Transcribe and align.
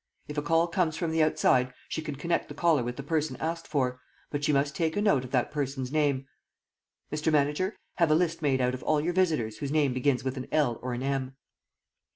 If 0.27 0.35
a 0.35 0.41
call 0.41 0.65
comes 0.65 0.97
from 0.97 1.11
the 1.11 1.21
outside, 1.21 1.75
she 1.87 2.01
can 2.01 2.15
connect 2.15 2.47
the 2.47 2.55
caller 2.55 2.81
with 2.83 2.95
the 2.95 3.03
person 3.03 3.35
asked 3.39 3.67
for, 3.67 4.01
but 4.31 4.43
she 4.43 4.51
must 4.51 4.75
take 4.75 4.97
a 4.97 5.01
note 5.03 5.23
of 5.23 5.29
that 5.29 5.51
person's 5.51 5.91
name.... 5.91 6.25
Mr. 7.11 7.31
Manager, 7.31 7.75
have 7.97 8.09
a 8.09 8.15
list 8.15 8.41
made 8.41 8.61
out 8.61 8.73
of 8.73 8.81
all 8.81 8.99
your 8.99 9.13
visitors 9.13 9.59
whose 9.59 9.71
name 9.71 9.93
begins 9.93 10.23
with 10.23 10.37
an 10.37 10.47
L 10.51 10.79
or 10.81 10.93
an 10.95 11.03
M." 11.03 11.35